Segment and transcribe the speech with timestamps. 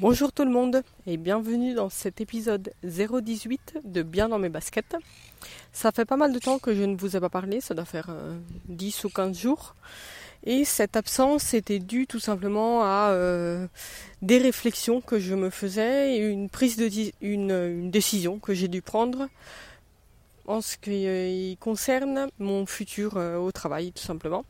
[0.00, 4.96] Bonjour tout le monde et bienvenue dans cet épisode 018 de Bien dans mes baskets.
[5.72, 7.84] Ça fait pas mal de temps que je ne vous ai pas parlé, ça doit
[7.84, 8.12] faire
[8.66, 9.76] 10 euh, ou 15 jours.
[10.42, 13.68] Et cette absence était due tout simplement à euh,
[14.20, 19.28] des réflexions que je me faisais et une prise de décision que j'ai dû prendre
[20.48, 24.44] en ce qui concerne mon futur euh, au travail tout simplement.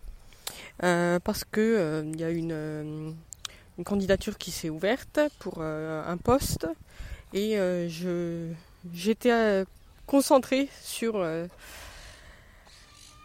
[0.78, 3.14] parce que il y a une
[3.78, 6.66] une candidature qui s'est ouverte pour euh, un poste
[7.32, 8.48] et euh, je
[8.92, 9.64] j'étais euh,
[10.06, 11.26] concentrée sur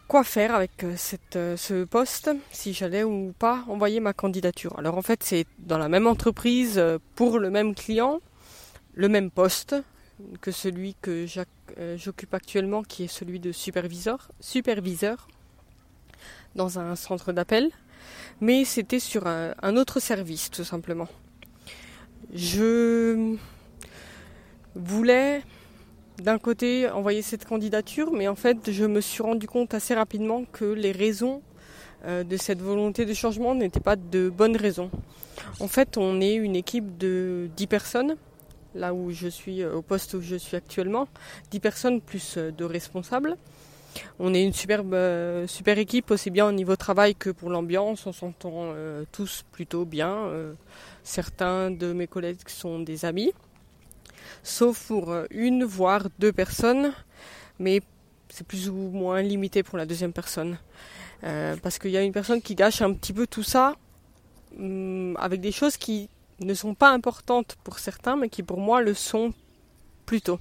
[0.08, 4.80] quoi faire avec cette, ce poste, si j'allais ou pas envoyer ma candidature.
[4.80, 6.82] Alors en fait c'est dans la même entreprise
[7.16, 8.22] pour le même client,
[8.96, 9.76] le même poste
[10.40, 11.26] que celui que
[11.98, 15.28] j'occupe actuellement qui est celui de superviseur, superviseur
[16.56, 17.70] dans un centre d'appel
[18.42, 21.08] mais c'était sur un, autre service tout simplement.
[22.34, 23.36] Je
[24.76, 25.44] voulais
[26.22, 30.44] d'un côté envoyer cette candidature, mais en fait je me suis rendu compte assez rapidement
[30.52, 31.42] que les raisons
[32.06, 34.90] euh, de cette volonté de changement n'étaient pas de bonnes raisons.
[35.60, 38.16] En fait, on est une équipe de 10 personnes,
[38.76, 41.08] là où je suis, euh, au poste où je suis actuellement,
[41.52, 43.36] 10 personnes plus euh, de responsables.
[44.20, 48.06] On est une superbe, euh, super équipe, aussi bien au niveau travail que pour l'ambiance.
[48.06, 50.14] On s'entend euh, tous plutôt bien.
[50.14, 50.54] Euh,
[51.04, 53.34] certains de mes collègues sont des amis,
[54.44, 56.94] sauf pour une, voire deux personnes,
[57.60, 57.82] mais
[58.30, 60.58] c'est plus ou moins limité pour la deuxième personne.
[61.22, 63.76] parce qu'il y a une personne qui gâche un petit peu tout ça
[64.58, 68.82] hum, avec des choses qui ne sont pas importantes pour certains, mais qui pour moi
[68.82, 69.34] le sont
[70.06, 70.40] plutôt.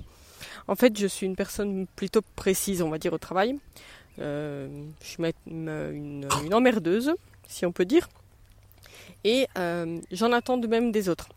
[0.66, 3.58] En fait, je suis une personne plutôt précise, on va dire, au travail.
[4.20, 4.68] Euh,
[5.00, 7.14] je suis une, emmerdeuse,
[7.46, 8.08] si on peut dire.
[9.24, 11.28] Et euh, j'en attends de même des autres.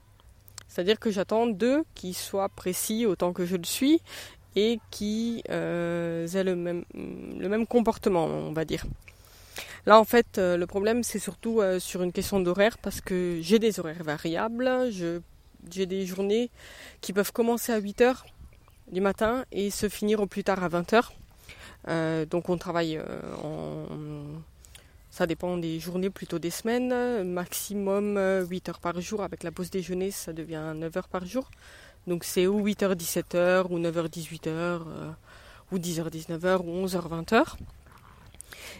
[0.67, 4.01] C'est-à-dire que j'attends d'eux qui soient précis autant que je le suis
[4.55, 8.85] et qui euh, aient le même, le même comportement, on va dire.
[9.85, 13.79] Là, en fait, le problème, c'est surtout sur une question d'horaire parce que j'ai des
[13.79, 14.89] horaires variables.
[14.91, 16.51] j'ai des journées
[17.01, 18.25] qui peuvent commencer à 8 heures
[18.91, 21.09] du matin et se finir au plus tard à 20h.
[21.87, 23.85] Euh, donc on travaille euh, en...
[25.09, 27.23] Ça dépend des journées, plutôt des semaines.
[27.23, 29.23] Maximum 8 euh, heures par jour.
[29.23, 31.51] Avec la pause déjeuner, ça devient 9 heures par jour.
[32.07, 34.81] Donc c'est ou 8h, 17h, ou 9h, 18h,
[35.71, 37.43] ou 10h, 19h, ou 11h, 20h.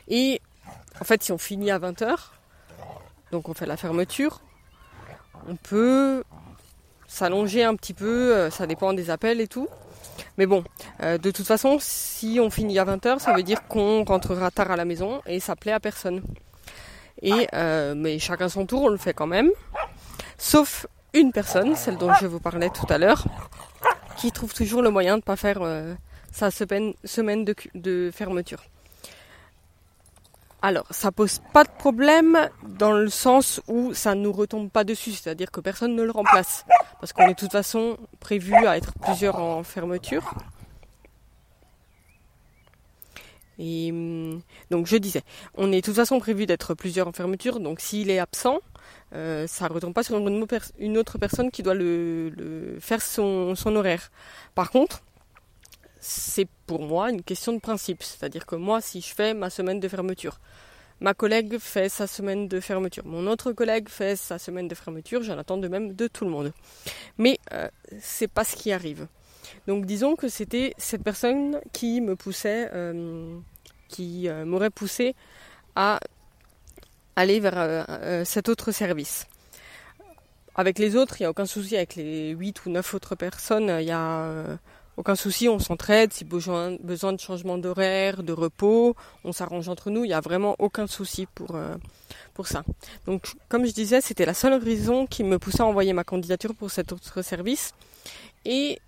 [0.08, 0.42] Et
[1.02, 2.16] en fait, si on finit à 20h,
[3.32, 4.40] donc on fait la fermeture,
[5.48, 6.24] on peut
[7.08, 9.68] s'allonger un petit peu, ça dépend des appels et tout.
[10.38, 10.64] Mais bon,
[11.02, 14.72] euh, de toute façon, si on finit à 20h, ça veut dire qu'on rentrera tard
[14.72, 16.22] à la maison et ça plaît à personne.
[17.22, 19.50] Et euh, mais chacun son tour, on le fait quand même.
[20.38, 23.26] Sauf une personne, celle dont je vous parlais tout à l'heure,
[24.18, 25.94] qui trouve toujours le moyen de ne pas faire euh,
[26.32, 27.46] sa semaine, semaine
[27.76, 28.64] de fermeture.
[30.64, 34.84] Alors, ça pose pas de problème dans le sens où ça ne nous retombe pas
[34.84, 36.66] dessus, c'est-à-dire que personne ne le remplace,
[37.00, 40.36] parce qu'on est de toute façon prévu à être plusieurs en fermeture.
[43.58, 45.24] Et hum, donc je disais,
[45.56, 48.60] on est de toute façon prévu d'être plusieurs en fermeture, donc s'il est absent,
[49.14, 53.76] euh, ça ne retombe pas sur une autre personne qui doit le, faire son, son
[53.76, 54.12] horaire.
[54.54, 55.02] Par contre,
[56.02, 58.04] c'est pour moi une question de principe.
[58.04, 60.40] C'est-à-dire que moi, si je fais ma semaine de fermeture,
[61.00, 65.22] ma collègue fait sa semaine de fermeture, mon autre collègue fait sa semaine de fermeture,
[65.22, 66.52] j'en attends de même de tout le monde.
[67.18, 67.70] Mais euh,
[68.00, 69.08] c'est pas ce qui arrive.
[69.68, 73.38] Donc disons que c'était cette personne qui me poussait, euh,
[73.88, 75.16] qui euh, m'aurait poussé
[75.76, 76.00] à
[77.16, 77.86] aller vers
[78.26, 79.28] cet autre service.
[80.56, 81.76] Avec les autres, il n'y a aucun souci.
[81.76, 84.58] Avec les 8 ou 9 autres personnes, il y a
[84.97, 86.13] aucun souci, on s'entraide.
[86.13, 90.03] Si besoin, de changement d'horaire, de repos, on s'arrange entre nous.
[90.03, 91.75] Il n'y a vraiment aucun souci pour, euh,
[92.34, 92.63] pour ça.
[93.06, 96.53] Donc, comme je disais, c'était la seule raison qui me poussait à envoyer ma candidature
[96.55, 97.73] pour cet autre service.
[98.46, 98.79] Et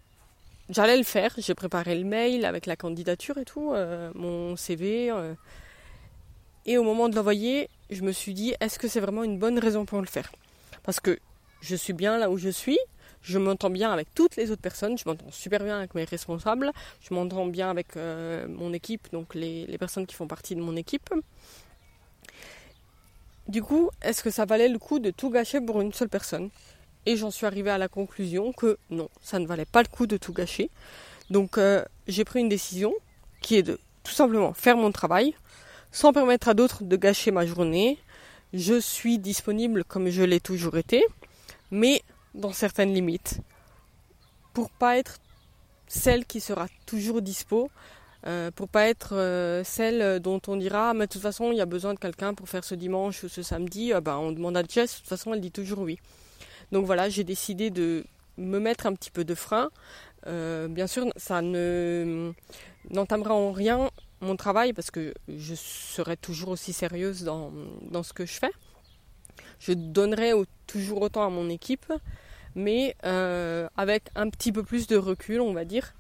[0.70, 1.34] j'allais le faire.
[1.38, 5.10] J'ai préparé le mail avec la candidature et tout, euh, mon CV.
[5.10, 5.34] Euh.
[6.66, 9.60] et au moment de l'envoyer, je me suis dit, est-ce que c'est vraiment une bonne
[9.60, 10.32] raison pour le faire?
[10.84, 11.18] Parce que
[11.62, 12.78] je suis bien là où je suis,
[13.24, 16.72] je m'entends bien avec toutes les autres personnes, je m'entends super bien avec mes responsables,
[17.02, 20.76] je m'entends bien avec euh, mon équipe, donc les, personnes qui font partie de mon
[20.76, 21.10] équipe.
[23.48, 26.50] Du coup, est-ce que ça valait le coup de tout gâcher pour une seule personne?
[27.06, 30.06] Et j'en suis arrivée à la conclusion que non, ça ne valait pas le coup
[30.06, 30.70] de tout gâcher.
[31.30, 32.94] Donc euh, j'ai pris une décision
[33.42, 35.34] qui est de tout simplement faire mon travail
[35.92, 37.98] sans permettre à d'autres de gâcher ma journée.
[38.54, 41.04] Je suis disponible comme je l'ai toujours été,
[41.72, 42.02] mais
[42.36, 43.40] dans certaines limites
[44.54, 45.18] pour pas être
[45.88, 47.70] celle qui sera toujours dispo,
[48.26, 51.58] euh, pour pas être euh, celle dont on dira ah, mais de toute façon il
[51.58, 54.58] y a besoin de quelqu'un pour faire ce dimanche ou ce samedi, ben, on demande
[54.58, 56.00] à Jess, de toute façon elle dit toujours oui.
[56.72, 58.06] Donc voilà, j'ai décidé de
[58.38, 59.70] me mettre un petit peu de frein.
[60.28, 62.32] Euh, bien sûr, ça ne
[62.90, 63.90] n'entamera en rien
[64.22, 67.52] mon travail parce que je serai toujours aussi sérieuse dans,
[67.92, 68.52] dans ce que je fais.
[69.60, 70.32] Je donnerai
[70.68, 71.92] toujours autant à mon équipe,
[72.56, 75.94] mais avec un petit peu plus de recul, on va dire.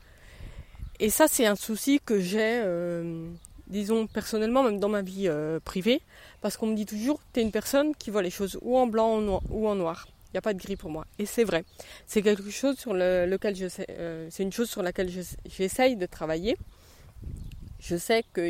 [0.99, 3.27] Et ça, c'est un souci que j'ai, euh,
[3.67, 6.01] disons personnellement, même dans ma vie euh, privée,
[6.41, 8.87] parce qu'on me dit toujours, tu es une personne qui voit les choses ou en
[8.87, 10.07] blanc ou en noir.
[10.29, 11.05] Il n'y a pas de gris pour moi.
[11.19, 11.63] Et c'est vrai.
[12.07, 15.09] C'est quelque chose sur lequel je euh, c'est une chose sur laquelle
[15.45, 16.57] j'essaye de travailler.
[17.79, 18.49] Je sais que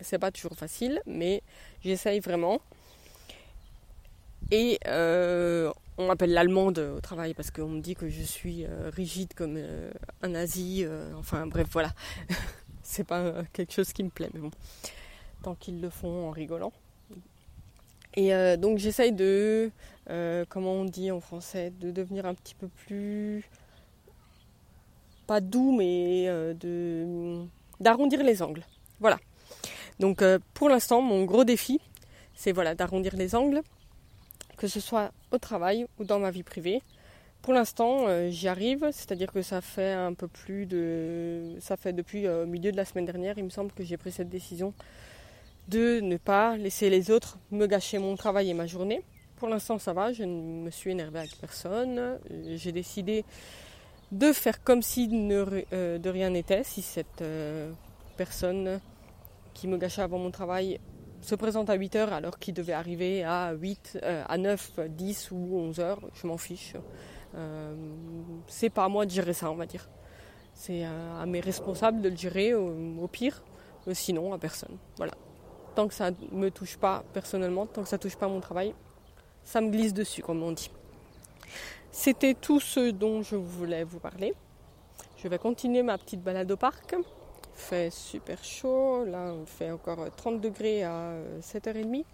[0.00, 1.42] c'est pas toujours facile, mais
[1.84, 2.60] j'essaye vraiment.
[4.50, 4.78] Et
[6.00, 9.56] on m'appelle l'allemande au travail parce qu'on me dit que je suis euh, rigide comme
[9.56, 9.90] euh,
[10.22, 10.82] un nazi.
[10.84, 11.92] Euh, enfin bref, voilà.
[12.82, 14.50] c'est pas quelque chose qui me plaît, mais bon.
[15.42, 16.72] Tant qu'ils le font en rigolant.
[18.14, 19.70] Et donc j'essaye de,
[20.48, 23.48] comment on dit en français, de devenir un petit peu plus,
[25.28, 27.44] pas doux, mais de
[27.78, 28.64] d'arrondir les angles.
[28.98, 29.20] Voilà.
[30.00, 30.24] Donc
[30.54, 31.80] pour l'instant, mon gros défi,
[32.34, 33.62] c'est voilà d'arrondir les angles
[34.60, 36.82] que ce soit au travail ou dans ma vie privée.
[37.42, 41.56] Pour l'instant, euh, j'y arrive, c'est-à-dire que ça fait un peu plus de.
[41.60, 44.12] Ça fait depuis euh, milieu de la semaine dernière, il me semble que j'ai pris
[44.12, 44.74] cette décision
[45.68, 49.02] de ne pas laisser les autres me gâcher mon travail et ma journée.
[49.36, 51.98] Pour l'instant, ça va, je ne me suis énervée avec personne.
[51.98, 52.18] Euh,
[52.56, 53.24] j'ai décidé
[54.12, 57.22] de faire comme si de rien n'était, si cette
[58.16, 58.80] personne
[59.54, 60.80] qui me gâchait avant mon travail
[61.20, 65.30] se présente à 8 heures alors qu'il devait arriver à 8, euh, à 9, 10
[65.32, 66.74] ou 11 heures, je m'en fiche.
[67.34, 67.74] Euh,
[68.46, 69.88] c'est pas à moi de gérer ça, on va dire.
[70.54, 73.42] C'est à, mes responsables de le gérer au, pire,
[73.92, 74.76] sinon à personne.
[74.96, 75.12] Voilà.
[75.74, 78.40] Tant que ça ne me touche pas personnellement, tant que ça ne touche pas mon
[78.40, 78.74] travail,
[79.44, 80.70] ça me glisse dessus, comme on dit.
[81.92, 84.34] C'était tout ce dont je voulais vous parler.
[85.16, 86.94] Je vais continuer ma petite balade au parc
[87.60, 89.04] fait super chaud.
[89.04, 92.04] Là, on fait encore 30 degrés à 7h30.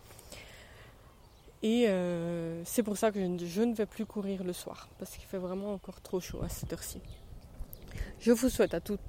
[1.62, 5.26] Et euh, c'est pour ça que je ne vais plus courir le soir, parce qu'il
[5.26, 7.00] fait vraiment encore trop chaud à cette heure-ci.
[8.20, 9.00] Je vous souhaite à toutes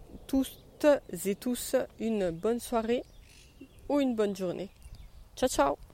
[1.26, 3.04] et tous une bonne soirée
[3.90, 4.70] ou une bonne journée.
[5.36, 5.87] Ciao ciao